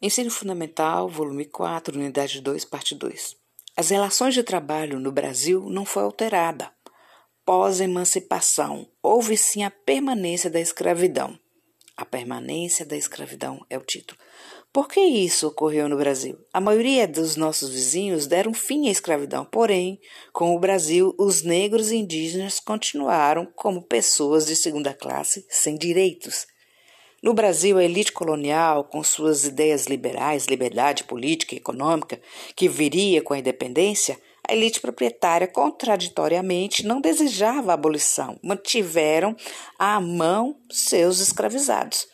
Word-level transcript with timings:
Ensino 0.00 0.30
Fundamental, 0.30 1.08
volume 1.08 1.44
4, 1.44 1.98
unidade 1.98 2.40
2, 2.40 2.64
parte 2.64 2.94
2. 2.94 3.36
As 3.76 3.90
relações 3.90 4.32
de 4.32 4.44
trabalho 4.44 5.00
no 5.00 5.10
Brasil 5.10 5.68
não 5.68 5.84
foi 5.84 6.04
alterada. 6.04 6.70
Pós-emancipação, 7.44 8.88
houve 9.02 9.36
sim 9.36 9.64
a 9.64 9.72
permanência 9.72 10.48
da 10.48 10.60
escravidão. 10.60 11.36
A 11.96 12.04
permanência 12.04 12.86
da 12.86 12.96
escravidão 12.96 13.66
é 13.68 13.76
o 13.76 13.84
título. 13.84 14.20
Por 14.72 14.86
que 14.86 15.00
isso 15.00 15.48
ocorreu 15.48 15.88
no 15.88 15.96
Brasil? 15.96 16.38
A 16.52 16.60
maioria 16.60 17.08
dos 17.08 17.34
nossos 17.34 17.70
vizinhos 17.70 18.28
deram 18.28 18.54
fim 18.54 18.86
à 18.86 18.92
escravidão, 18.92 19.44
porém, 19.44 19.98
com 20.32 20.54
o 20.54 20.60
Brasil, 20.60 21.12
os 21.18 21.42
negros 21.42 21.90
e 21.90 21.96
indígenas 21.96 22.60
continuaram 22.60 23.46
como 23.56 23.82
pessoas 23.82 24.46
de 24.46 24.54
segunda 24.54 24.94
classe 24.94 25.44
sem 25.50 25.76
direitos. 25.76 26.46
No 27.20 27.34
Brasil, 27.34 27.78
a 27.78 27.84
elite 27.84 28.12
colonial, 28.12 28.84
com 28.84 29.02
suas 29.02 29.44
ideias 29.44 29.86
liberais, 29.86 30.46
liberdade 30.46 31.02
política 31.02 31.54
e 31.54 31.58
econômica, 31.58 32.20
que 32.54 32.68
viria 32.68 33.20
com 33.20 33.34
a 33.34 33.38
independência, 33.38 34.16
a 34.48 34.54
elite 34.54 34.80
proprietária, 34.80 35.48
contraditoriamente, 35.48 36.86
não 36.86 37.00
desejava 37.00 37.72
a 37.72 37.74
abolição, 37.74 38.38
mantiveram 38.40 39.36
à 39.76 40.00
mão 40.00 40.56
seus 40.70 41.18
escravizados. 41.18 42.06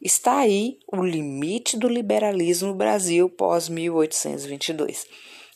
Está 0.00 0.38
aí 0.38 0.78
o 0.86 1.04
limite 1.04 1.76
do 1.76 1.88
liberalismo 1.88 2.68
no 2.68 2.74
Brasil 2.74 3.28
pós 3.28 3.68
1822. 3.68 5.06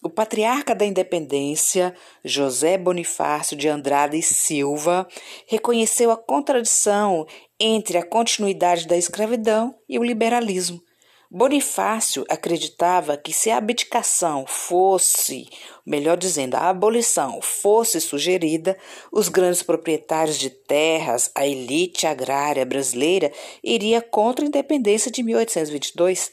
O 0.07 0.09
patriarca 0.09 0.73
da 0.73 0.87
independência, 0.87 1.93
José 2.25 2.79
Bonifácio 2.79 3.57
de 3.57 3.67
Andrade 3.67 4.17
e 4.17 4.23
Silva, 4.23 5.05
reconheceu 5.49 6.13
a 6.13 6.17
contradição 6.17 7.27
entre 7.59 7.99
a 7.99 8.07
continuidade 8.07 8.87
da 8.87 8.97
escravidão 8.97 9.75
e 9.89 9.99
o 9.99 10.05
liberalismo. 10.05 10.81
Bonifácio 11.29 12.25
acreditava 12.29 13.17
que 13.17 13.33
se 13.33 13.51
a 13.51 13.57
abdicação 13.57 14.47
fosse, 14.47 15.49
melhor 15.85 16.17
dizendo, 16.17 16.55
a 16.55 16.69
abolição 16.69 17.43
fosse 17.43 18.01
sugerida, 18.01 18.79
os 19.11 19.29
grandes 19.29 19.65
proprietários 19.65 20.39
de 20.39 20.51
terras, 20.51 21.33
a 21.35 21.45
elite 21.45 22.07
agrária 22.07 22.65
brasileira, 22.65 23.33
iria 23.61 24.01
contra 24.01 24.45
a 24.45 24.49
independência 24.49 25.11
de 25.11 25.25
1822. 25.25 26.31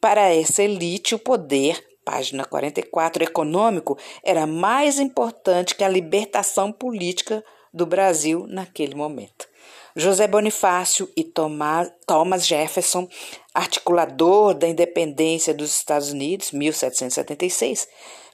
Para 0.00 0.34
essa 0.34 0.62
elite, 0.62 1.14
o 1.14 1.18
poder 1.18 1.89
página 2.10 2.44
44, 2.44 3.22
econômico 3.22 3.96
era 4.24 4.44
mais 4.44 4.98
importante 4.98 5.76
que 5.76 5.84
a 5.84 5.88
libertação 5.88 6.72
política 6.72 7.44
do 7.72 7.86
Brasil 7.86 8.46
naquele 8.48 8.96
momento. 8.96 9.48
José 9.94 10.26
Bonifácio 10.26 11.08
e 11.16 11.22
Thomas 11.22 12.46
Jefferson, 12.48 13.08
articulador 13.54 14.54
da 14.54 14.66
independência 14.66 15.54
dos 15.54 15.70
Estados 15.70 16.10
Unidos, 16.10 16.50
1776, 16.50 17.86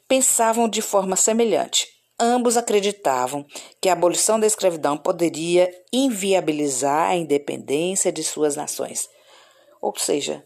pensavam 0.08 0.70
de 0.70 0.80
forma 0.80 1.14
semelhante. 1.14 1.86
Ambos 2.18 2.56
acreditavam 2.56 3.44
que 3.78 3.90
a 3.90 3.92
abolição 3.92 4.40
da 4.40 4.46
escravidão 4.46 4.96
poderia 4.96 5.70
inviabilizar 5.92 7.10
a 7.10 7.16
independência 7.16 8.10
de 8.10 8.24
suas 8.24 8.56
nações, 8.56 9.06
ou 9.82 9.94
seja, 9.98 10.42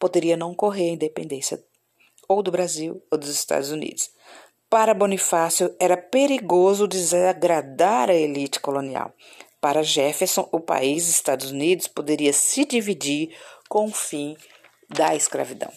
poderia 0.00 0.36
não 0.36 0.50
ocorrer 0.50 0.90
a 0.90 0.94
independência 0.94 1.62
ou 2.32 2.42
do 2.42 2.50
Brasil 2.50 3.02
ou 3.10 3.18
dos 3.18 3.28
Estados 3.28 3.70
Unidos. 3.70 4.10
Para 4.68 4.94
Bonifácio, 4.94 5.74
era 5.78 5.96
perigoso 5.96 6.88
desagradar 6.88 8.08
a 8.08 8.14
elite 8.14 8.58
colonial. 8.58 9.12
Para 9.60 9.82
Jefferson, 9.82 10.48
o 10.50 10.58
país, 10.58 11.08
Estados 11.08 11.50
Unidos, 11.50 11.86
poderia 11.86 12.32
se 12.32 12.64
dividir 12.64 13.36
com 13.68 13.86
o 13.86 13.92
fim 13.92 14.36
da 14.88 15.14
escravidão. 15.14 15.70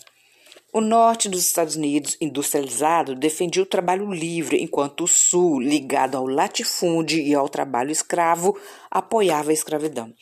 O 0.74 0.82
norte 0.82 1.30
dos 1.30 1.46
Estados 1.46 1.76
Unidos, 1.76 2.18
industrializado, 2.20 3.16
defendia 3.16 3.64
o 3.64 3.66
trabalho 3.66 4.12
livre, 4.12 4.62
enquanto 4.62 5.06
o 5.06 5.08
sul, 5.08 5.60
ligado 5.60 6.16
ao 6.16 6.26
latifúndio 6.26 7.20
e 7.20 7.36
ao 7.36 7.48
trabalho 7.48 7.92
escravo, 7.92 8.58
apoiava 8.90 9.52
a 9.52 9.54
escravidão. 9.54 10.14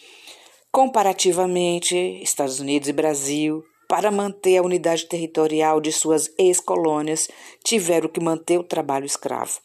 Comparativamente, 0.71 1.95
Estados 2.21 2.59
Unidos 2.59 2.89
e 2.89 2.93
Brasil 2.93 3.63
para 3.93 4.09
manter 4.09 4.57
a 4.57 4.63
unidade 4.63 5.05
territorial 5.05 5.79
de 5.79 5.91
suas 5.91 6.33
ex-colônias, 6.35 7.29
tiveram 7.63 8.09
que 8.09 8.19
manter 8.19 8.57
o 8.57 8.63
trabalho 8.63 9.05
escravo. 9.05 9.59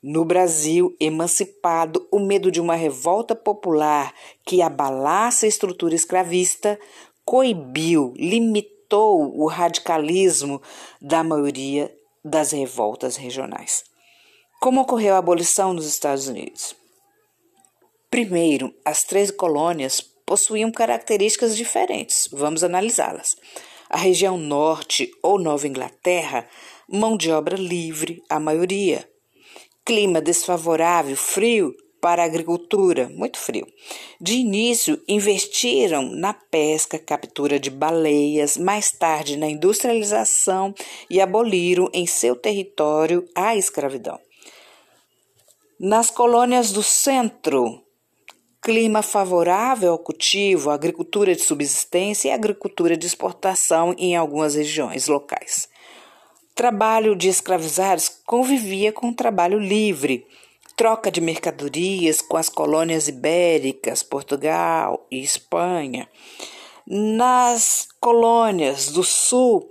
No 0.00 0.24
Brasil, 0.24 0.94
emancipado, 1.00 2.06
o 2.08 2.20
medo 2.20 2.52
de 2.52 2.60
uma 2.60 2.76
revolta 2.76 3.34
popular 3.34 4.14
que 4.46 4.62
abalasse 4.62 5.44
a 5.44 5.48
estrutura 5.48 5.92
escravista 5.92 6.78
coibiu, 7.24 8.14
limitou 8.16 9.36
o 9.36 9.48
radicalismo 9.48 10.62
da 11.02 11.24
maioria 11.24 11.92
das 12.24 12.52
revoltas 12.52 13.16
regionais. 13.16 13.82
Como 14.60 14.82
ocorreu 14.82 15.16
a 15.16 15.18
abolição 15.18 15.72
nos 15.72 15.84
Estados 15.84 16.28
Unidos? 16.28 16.76
Primeiro, 18.08 18.72
as 18.84 19.02
três 19.02 19.32
colônias 19.32 20.13
possuíam 20.26 20.70
características 20.70 21.56
diferentes. 21.56 22.28
Vamos 22.32 22.64
analisá-las. 22.64 23.36
A 23.88 23.96
região 23.96 24.36
norte 24.36 25.10
ou 25.22 25.38
Nova 25.38 25.68
Inglaterra, 25.68 26.48
mão 26.88 27.16
de 27.16 27.30
obra 27.30 27.56
livre, 27.56 28.22
a 28.28 28.40
maioria. 28.40 29.08
Clima 29.84 30.20
desfavorável, 30.20 31.16
frio 31.16 31.74
para 32.04 32.22
a 32.22 32.26
agricultura, 32.26 33.08
muito 33.08 33.38
frio. 33.38 33.66
De 34.20 34.34
início, 34.34 35.02
investiram 35.08 36.02
na 36.02 36.34
pesca, 36.34 36.98
captura 36.98 37.58
de 37.58 37.70
baleias, 37.70 38.58
mais 38.58 38.92
tarde 38.92 39.38
na 39.38 39.48
industrialização 39.48 40.74
e 41.08 41.18
aboliram 41.18 41.88
em 41.94 42.06
seu 42.06 42.36
território 42.36 43.26
a 43.34 43.56
escravidão. 43.56 44.20
Nas 45.80 46.10
colônias 46.10 46.72
do 46.72 46.82
centro, 46.82 47.83
clima 48.64 49.02
favorável 49.02 49.92
ao 49.92 49.98
cultivo, 49.98 50.70
agricultura 50.70 51.34
de 51.34 51.42
subsistência 51.42 52.30
e 52.30 52.32
agricultura 52.32 52.96
de 52.96 53.06
exportação 53.06 53.94
em 53.98 54.16
algumas 54.16 54.54
regiões 54.54 55.06
locais. 55.06 55.68
Trabalho 56.54 57.14
de 57.14 57.28
escravizados 57.28 58.08
convivia 58.24 58.90
com 58.90 59.10
o 59.10 59.14
trabalho 59.14 59.58
livre, 59.58 60.26
troca 60.74 61.10
de 61.10 61.20
mercadorias 61.20 62.22
com 62.22 62.38
as 62.38 62.48
colônias 62.48 63.06
ibéricas, 63.06 64.02
Portugal 64.02 65.06
e 65.10 65.20
Espanha. 65.20 66.08
Nas 66.86 67.86
colônias 68.00 68.90
do 68.90 69.04
sul, 69.04 69.68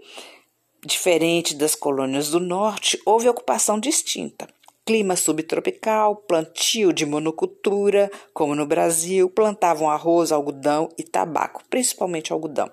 diferente 0.85 1.55
das 1.55 1.73
colônias 1.73 2.29
do 2.29 2.39
norte, 2.39 3.01
houve 3.07 3.27
ocupação 3.27 3.79
distinta 3.79 4.47
clima 4.85 5.15
subtropical, 5.15 6.15
plantio 6.15 6.91
de 6.91 7.05
monocultura, 7.05 8.11
como 8.33 8.55
no 8.55 8.65
Brasil, 8.65 9.29
plantavam 9.29 9.89
arroz, 9.89 10.31
algodão 10.31 10.89
e 10.97 11.03
tabaco, 11.03 11.63
principalmente 11.69 12.33
algodão. 12.33 12.69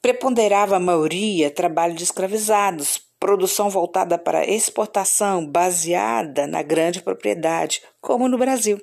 Preponderava 0.00 0.76
a 0.76 0.80
maioria 0.80 1.50
trabalho 1.50 1.94
de 1.94 2.04
escravizados, 2.04 3.00
produção 3.18 3.68
voltada 3.68 4.16
para 4.16 4.46
exportação, 4.46 5.44
baseada 5.44 6.46
na 6.46 6.62
grande 6.62 7.02
propriedade, 7.02 7.82
como 8.00 8.28
no 8.28 8.38
Brasil. 8.38 8.80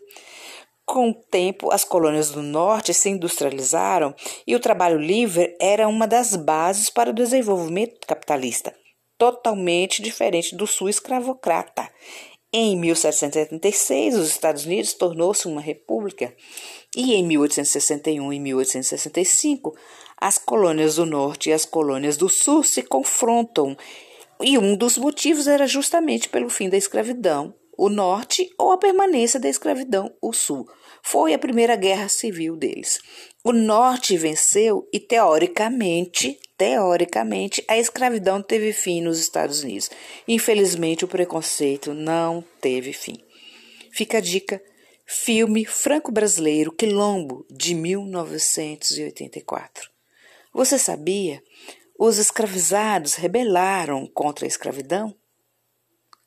Com 0.85 1.11
o 1.11 1.13
tempo, 1.13 1.71
as 1.71 1.85
colônias 1.85 2.31
do 2.31 2.41
norte 2.41 2.93
se 2.93 3.09
industrializaram 3.09 4.13
e 4.45 4.53
o 4.53 4.59
trabalho 4.59 4.99
livre 4.99 5.55
era 5.61 5.87
uma 5.87 6.05
das 6.05 6.35
bases 6.35 6.89
para 6.89 7.09
o 7.09 7.13
desenvolvimento 7.13 8.05
capitalista, 8.05 8.75
totalmente 9.17 10.01
diferente 10.01 10.55
do 10.55 10.67
sul 10.67 10.89
escravocrata. 10.89 11.89
Em 12.55 12.77
1776, 12.77 14.15
os 14.15 14.29
Estados 14.29 14.63
Unidos 14.63 14.93
tornou-se 14.93 15.47
uma 15.47 15.59
república 15.59 16.31
e 16.95 17.15
em 17.15 17.25
1861 17.25 18.31
e 18.31 18.39
1865, 18.39 19.75
as 20.21 20.37
colônias 20.37 20.97
do 20.97 21.05
Norte 21.05 21.49
e 21.49 21.53
as 21.53 21.65
colônias 21.65 22.15
do 22.15 22.29
Sul 22.29 22.61
se 22.61 22.83
confrontam. 22.83 23.75
E 24.39 24.55
um 24.59 24.75
dos 24.75 24.99
motivos 24.99 25.47
era 25.47 25.65
justamente 25.65 26.29
pelo 26.29 26.47
fim 26.47 26.69
da 26.69 26.77
escravidão, 26.77 27.55
o 27.75 27.89
Norte, 27.89 28.47
ou 28.59 28.71
a 28.71 28.77
permanência 28.77 29.39
da 29.39 29.49
escravidão, 29.49 30.13
o 30.21 30.31
Sul. 30.31 30.69
Foi 31.01 31.33
a 31.33 31.39
primeira 31.39 31.75
guerra 31.75 32.07
civil 32.07 32.55
deles. 32.55 32.99
O 33.45 33.51
Norte 33.51 34.15
venceu 34.15 34.87
e, 34.93 35.01
teoricamente, 35.01 36.39
teoricamente, 36.57 37.61
a 37.67 37.77
escravidão 37.77 38.41
teve 38.41 38.71
fim 38.71 39.01
nos 39.01 39.19
Estados 39.19 39.63
Unidos. 39.63 39.91
Infelizmente, 40.25 41.03
o 41.03 41.09
preconceito 41.09 41.93
não 41.93 42.41
teve 42.61 42.93
fim. 42.93 43.21
Fica 43.91 44.19
a 44.19 44.21
dica: 44.21 44.63
filme 45.05 45.65
franco-brasileiro 45.65 46.71
Quilombo, 46.71 47.45
de 47.51 47.75
1984. 47.75 49.91
Você 50.53 50.79
sabia? 50.79 51.43
Os 51.99 52.19
escravizados 52.19 53.15
rebelaram 53.15 54.07
contra 54.07 54.45
a 54.45 54.47
escravidão? 54.47 55.13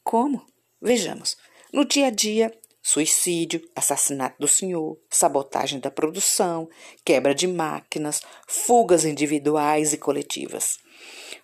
Como? 0.05 0.45
Vejamos. 0.83 1.35
No 1.73 1.83
dia 1.83 2.09
a 2.09 2.11
dia, 2.11 2.53
suicídio, 2.87 3.61
assassinato 3.75 4.37
do 4.39 4.47
senhor, 4.47 4.97
sabotagem 5.11 5.81
da 5.81 5.91
produção, 5.91 6.69
quebra 7.05 7.35
de 7.35 7.49
máquinas, 7.49 8.21
fugas 8.47 9.05
individuais 9.05 9.93
e 9.93 9.99
coletivas. 9.99 10.79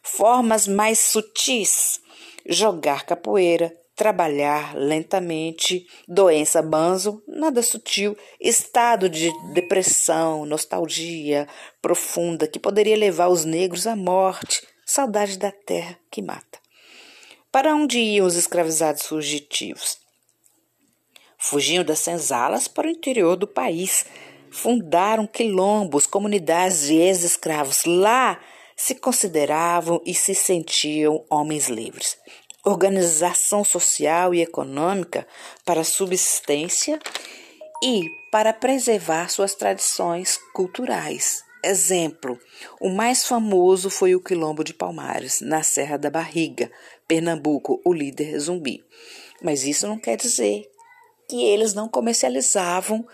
Formas 0.00 0.68
mais 0.68 1.00
sutis: 1.00 2.00
jogar 2.46 3.04
capoeira, 3.04 3.76
trabalhar 3.96 4.76
lentamente, 4.76 5.84
doença 6.06 6.62
banzo, 6.62 7.20
nada 7.26 7.60
sutil, 7.60 8.16
estado 8.40 9.08
de 9.08 9.32
depressão, 9.52 10.46
nostalgia 10.46 11.48
profunda 11.80 12.46
que 12.46 12.60
poderia 12.60 12.96
levar 12.96 13.26
os 13.26 13.44
negros 13.44 13.88
à 13.88 13.96
morte, 13.96 14.64
saudade 14.86 15.36
da 15.36 15.50
terra 15.50 15.98
que 16.08 16.22
mata. 16.22 16.60
Para 17.50 17.74
onde 17.74 17.98
iam 17.98 18.26
os 18.26 18.36
escravizados 18.36 19.02
fugitivos? 19.02 20.01
Fugiam 21.44 21.82
das 21.84 21.98
senzalas 21.98 22.68
para 22.68 22.86
o 22.86 22.90
interior 22.90 23.36
do 23.36 23.48
país. 23.48 24.06
Fundaram 24.50 25.26
quilombos, 25.26 26.06
comunidades 26.06 26.86
de 26.86 26.94
ex-escravos. 26.94 27.84
Lá 27.84 28.38
se 28.76 28.94
consideravam 28.94 30.00
e 30.06 30.14
se 30.14 30.34
sentiam 30.34 31.24
homens 31.28 31.68
livres 31.68 32.16
organização 32.64 33.64
social 33.64 34.32
e 34.32 34.40
econômica 34.40 35.26
para 35.64 35.82
subsistência 35.82 36.98
e 37.82 38.08
para 38.30 38.52
preservar 38.52 39.28
suas 39.28 39.54
tradições 39.54 40.38
culturais. 40.54 41.42
Exemplo: 41.64 42.38
o 42.80 42.88
mais 42.88 43.24
famoso 43.24 43.90
foi 43.90 44.14
o 44.14 44.20
Quilombo 44.20 44.64
de 44.64 44.74
Palmares, 44.74 45.40
na 45.40 45.62
Serra 45.62 45.96
da 45.96 46.10
Barriga, 46.10 46.70
Pernambuco, 47.06 47.80
o 47.84 47.92
líder 47.92 48.38
zumbi. 48.38 48.84
Mas 49.42 49.64
isso 49.64 49.86
não 49.86 49.98
quer 49.98 50.16
dizer 50.16 50.70
que 51.32 51.42
eles 51.42 51.72
não 51.72 51.88
comercializavam 51.88 53.08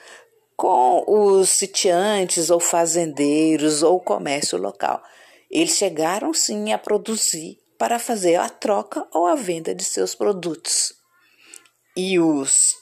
com 0.57 1.05
os 1.07 1.51
sitiantes 1.51 2.51
ou 2.51 2.59
fazendeiros 2.59 3.85
ou 3.85 4.01
comércio 4.01 4.59
local. 4.59 5.01
Eles 5.49 5.77
chegaram 5.77 6.35
sim 6.35 6.73
a 6.73 6.79
produzir 6.79 7.61
para 7.79 7.97
fazer 7.97 8.35
a 8.35 8.49
troca 8.49 9.07
ou 9.15 9.27
a 9.27 9.37
venda 9.37 9.73
de 9.73 9.85
seus 9.85 10.17
produtos. 10.17 10.93
E 11.97 12.19
os 12.19 12.75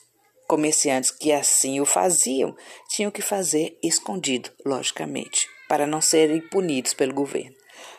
comerciantes 0.49 1.11
que 1.11 1.31
assim 1.31 1.81
o 1.81 1.85
faziam 1.85 2.57
tinham 2.89 3.11
que 3.11 3.21
fazer 3.21 3.79
escondido, 3.83 4.49
logicamente, 4.65 5.47
para 5.69 5.87
não 5.87 6.01
serem 6.01 6.41
punidos 6.41 6.95
pelo 6.95 7.13
governo. 7.13 7.55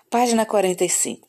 Página 0.10 0.44
45. 0.44 1.27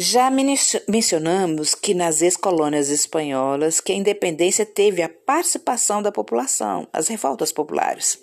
Já 0.00 0.30
mencionamos 0.30 1.74
que 1.74 1.92
nas 1.92 2.22
ex-colônias 2.22 2.88
espanholas 2.88 3.80
que 3.80 3.90
a 3.90 3.96
independência 3.96 4.64
teve 4.64 5.02
a 5.02 5.08
participação 5.08 6.00
da 6.00 6.12
população, 6.12 6.86
as 6.92 7.08
revoltas 7.08 7.50
populares. 7.50 8.16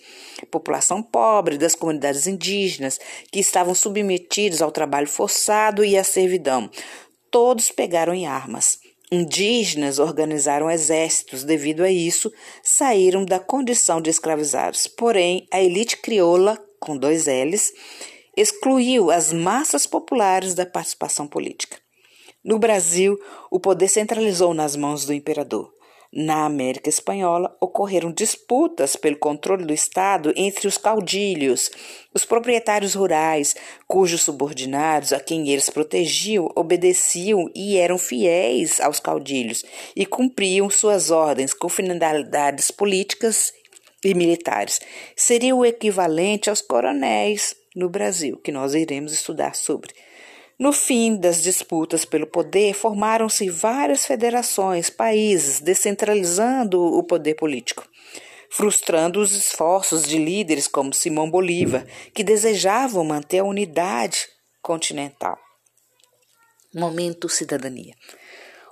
População 0.50 1.04
pobre 1.04 1.58
das 1.58 1.76
comunidades 1.76 2.28
indígenas 2.28 2.98
que 3.30 3.42
estavam 3.42 3.76
submetidos 3.76 4.62
ao 4.62 4.72
trabalho 4.72 5.06
forçado 5.06 5.84
e 5.84 5.98
à 5.98 6.04
servidão. 6.06 6.72
Todos 7.30 7.70
pegaram 7.72 8.14
em 8.14 8.26
armas. 8.26 8.80
Indígenas 9.12 10.00
organizaram 10.00 10.72
exércitos, 10.72 11.44
devido 11.44 11.84
a 11.84 11.92
isso, 11.92 12.32
saíram 12.64 13.26
da 13.26 13.38
condição 13.38 14.00
de 14.00 14.10
escravizados. 14.10 14.88
Porém, 14.88 15.46
a 15.52 15.62
elite 15.62 15.98
crioula, 15.98 16.58
com 16.80 16.96
dois 16.96 17.26
L's, 17.28 17.74
excluiu 18.36 19.12
as 19.12 19.32
massas 19.32 19.86
populares 19.86 20.54
da 20.54 20.66
participação 20.66 21.28
política. 21.28 21.78
No 22.44 22.60
Brasil, 22.60 23.20
o 23.50 23.60
poder 23.60 23.88
centralizou 23.88 24.54
nas 24.54 24.76
mãos 24.76 25.06
do 25.06 25.14
imperador. 25.14 25.74
Na 26.14 26.46
América 26.46 26.88
Espanhola, 26.88 27.54
ocorreram 27.60 28.10
disputas 28.10 28.96
pelo 28.96 29.18
controle 29.18 29.66
do 29.66 29.74
Estado 29.74 30.32
entre 30.38 30.66
os 30.66 30.78
caudilhos, 30.78 31.70
os 32.14 32.24
proprietários 32.24 32.94
rurais, 32.94 33.54
cujos 33.86 34.22
subordinados, 34.22 35.12
a 35.12 35.20
quem 35.20 35.50
eles 35.50 35.70
protegiam, 35.70 36.50
obedeciam 36.56 37.50
e 37.54 37.78
eram 37.78 37.98
fiéis 37.98 38.80
aos 38.80 39.00
caudilhos 39.00 39.66
e 39.94 40.06
cumpriam 40.06 40.70
suas 40.70 41.12
ordens 41.12 41.54
com 41.54 41.68
finalidades 41.68 42.72
políticas 42.72 43.52
e 44.02 44.14
militares. 44.14 44.80
Seria 45.18 45.54
o 45.54 45.66
equivalente 45.66 46.50
aos 46.50 46.62
coronéis 46.62 47.56
no 47.76 47.90
Brasil, 47.90 48.38
que 48.38 48.52
nós 48.52 48.74
iremos 48.74 49.12
estudar 49.12 49.56
sobre. 49.56 49.94
No 50.58 50.72
fim 50.72 51.18
das 51.18 51.44
disputas 51.44 52.06
pelo 52.06 52.26
poder, 52.26 52.74
formaram-se 52.74 53.50
várias 53.50 54.06
federações, 54.06 54.90
países, 54.90 55.60
descentralizando 55.60 56.82
o 56.82 57.04
poder 57.04 57.36
político, 57.36 57.86
frustrando 58.50 59.20
os 59.20 59.34
esforços 59.34 60.04
de 60.04 60.18
líderes 60.18 60.66
como 60.66 60.94
Simão 60.94 61.30
Bolívar, 61.30 61.86
que 62.14 62.24
desejavam 62.24 63.04
manter 63.04 63.40
a 63.40 63.44
unidade 63.44 64.28
continental. 64.62 65.38
Momento 66.74 67.28
cidadania. 67.28 67.94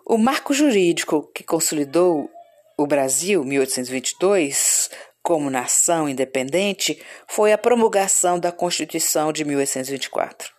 O 0.06 0.18
marco 0.18 0.54
jurídico 0.54 1.30
que 1.34 1.44
consolidou 1.44 2.30
o 2.78 2.88
Brasil, 2.88 3.44
1822, 3.44 4.56
como 5.24 5.50
nação 5.50 6.10
independente 6.10 7.02
foi 7.28 7.54
a 7.54 7.58
promulgação 7.58 8.38
da 8.38 8.52
Constituição 8.52 9.32
de 9.32 9.46
1824. 9.46 10.52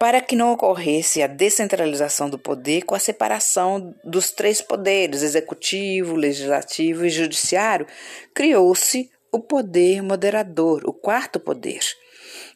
Para 0.00 0.20
que 0.20 0.34
não 0.34 0.52
ocorresse 0.52 1.22
a 1.22 1.28
descentralização 1.28 2.28
do 2.28 2.38
poder 2.38 2.82
com 2.82 2.96
a 2.96 2.98
separação 2.98 3.94
dos 4.04 4.32
três 4.32 4.60
poderes, 4.60 5.22
executivo, 5.22 6.16
legislativo 6.16 7.06
e 7.06 7.08
judiciário, 7.08 7.86
criou-se 8.34 9.08
o 9.32 9.38
poder 9.38 10.02
moderador, 10.02 10.82
o 10.84 10.92
quarto 10.92 11.38
poder, 11.38 11.80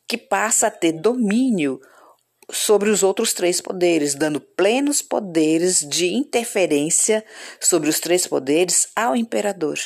que 0.07 0.19
passa 0.19 0.67
a 0.67 0.71
ter 0.71 0.93
domínio 0.93 1.81
sobre 2.51 2.91
os 2.91 3.03
outros 3.03 3.33
três 3.33 3.61
poderes, 3.61 4.15
dando 4.15 4.41
plenos 4.41 5.03
poderes 5.03 5.81
de 5.81 6.13
interferência 6.13 7.25
sobre 7.61 7.89
os 7.89 8.01
três 8.01 8.27
poderes 8.27 8.89
ao 8.97 9.15
imperador. 9.15 9.79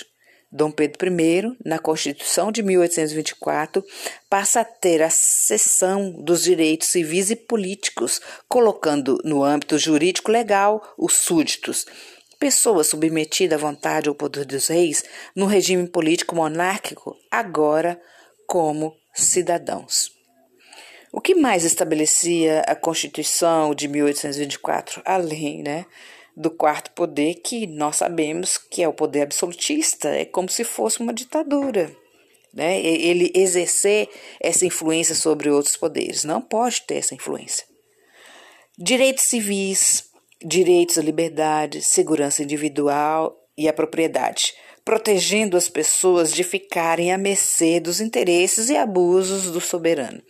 Dom 0.52 0.70
Pedro 0.70 1.08
I, 1.08 1.56
na 1.64 1.78
Constituição 1.78 2.52
de 2.52 2.62
1824, 2.62 3.82
passa 4.28 4.60
a 4.60 4.64
ter 4.64 5.00
a 5.00 5.08
cessão 5.08 6.10
dos 6.10 6.42
direitos 6.42 6.88
civis 6.88 7.30
e 7.30 7.36
políticos, 7.36 8.20
colocando 8.46 9.18
no 9.24 9.42
âmbito 9.42 9.78
jurídico 9.78 10.30
legal 10.30 10.94
os 10.98 11.14
súditos, 11.14 11.86
pessoas 12.38 12.88
submetidas 12.88 13.58
à 13.58 13.66
vontade 13.66 14.10
ou 14.10 14.14
poder 14.14 14.44
dos 14.44 14.68
reis, 14.68 15.02
no 15.34 15.46
regime 15.46 15.88
político 15.88 16.36
monárquico, 16.36 17.16
agora 17.30 17.98
como 18.46 18.94
cidadãos. 19.14 20.10
O 21.10 21.20
que 21.20 21.34
mais 21.34 21.64
estabelecia 21.64 22.60
a 22.66 22.74
Constituição 22.74 23.74
de 23.74 23.88
1824, 23.88 25.00
além, 25.04 25.62
né? 25.62 25.86
Do 26.36 26.50
quarto 26.50 26.90
poder, 26.92 27.34
que 27.36 27.66
nós 27.66 27.96
sabemos 27.96 28.56
que 28.56 28.82
é 28.82 28.88
o 28.88 28.92
poder 28.92 29.22
absolutista, 29.22 30.08
é 30.08 30.24
como 30.24 30.48
se 30.48 30.64
fosse 30.64 31.00
uma 31.00 31.12
ditadura. 31.12 31.94
Né? 32.52 32.80
Ele 32.80 33.32
exercer 33.34 34.08
essa 34.40 34.66
influência 34.66 35.14
sobre 35.14 35.50
outros 35.50 35.76
poderes. 35.76 36.24
Não 36.24 36.40
pode 36.40 36.82
ter 36.82 36.96
essa 36.96 37.14
influência. 37.14 37.64
Direitos 38.78 39.24
civis, 39.24 40.04
direitos 40.44 40.98
à 40.98 41.02
liberdade, 41.02 41.82
segurança 41.82 42.42
individual 42.42 43.38
e 43.56 43.68
à 43.68 43.72
propriedade, 43.72 44.54
protegendo 44.84 45.56
as 45.56 45.68
pessoas 45.68 46.32
de 46.32 46.42
ficarem 46.42 47.12
à 47.12 47.18
mercê 47.18 47.78
dos 47.78 48.00
interesses 48.00 48.68
e 48.68 48.76
abusos 48.76 49.50
do 49.50 49.60
soberano. 49.60 50.22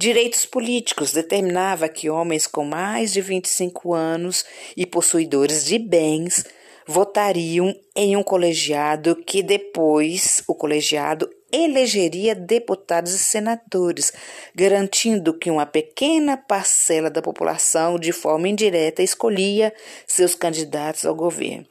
Direitos 0.00 0.46
políticos 0.46 1.12
determinava 1.12 1.86
que 1.86 2.08
homens 2.08 2.46
com 2.46 2.64
mais 2.64 3.12
de 3.12 3.20
25 3.20 3.92
anos 3.92 4.46
e 4.74 4.86
possuidores 4.86 5.62
de 5.66 5.78
bens 5.78 6.42
votariam 6.86 7.76
em 7.94 8.16
um 8.16 8.22
colegiado 8.22 9.14
que 9.14 9.42
depois 9.42 10.42
o 10.48 10.54
colegiado 10.54 11.28
elegeria 11.52 12.34
deputados 12.34 13.12
e 13.12 13.18
senadores, 13.18 14.10
garantindo 14.54 15.34
que 15.34 15.50
uma 15.50 15.66
pequena 15.66 16.34
parcela 16.34 17.10
da 17.10 17.20
população, 17.20 17.98
de 17.98 18.10
forma 18.10 18.48
indireta, 18.48 19.02
escolhia 19.02 19.70
seus 20.06 20.34
candidatos 20.34 21.04
ao 21.04 21.14
governo. 21.14 21.66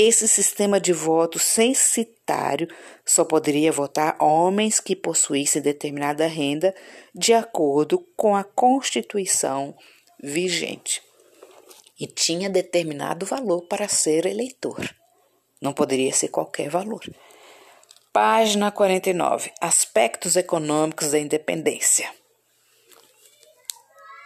Esse 0.00 0.28
sistema 0.28 0.80
de 0.80 0.92
voto 0.92 1.40
censitário 1.40 2.68
só 3.04 3.24
poderia 3.24 3.72
votar 3.72 4.16
homens 4.22 4.78
que 4.78 4.94
possuíssem 4.94 5.60
determinada 5.60 6.24
renda 6.28 6.72
de 7.12 7.32
acordo 7.32 8.06
com 8.16 8.36
a 8.36 8.44
Constituição 8.44 9.76
vigente. 10.22 11.02
E 11.98 12.06
tinha 12.06 12.48
determinado 12.48 13.26
valor 13.26 13.62
para 13.62 13.88
ser 13.88 14.24
eleitor. 14.24 14.88
Não 15.60 15.72
poderia 15.72 16.12
ser 16.12 16.28
qualquer 16.28 16.70
valor. 16.70 17.02
Página 18.12 18.70
49. 18.70 19.52
Aspectos 19.60 20.36
econômicos 20.36 21.10
da 21.10 21.18
independência. 21.18 22.08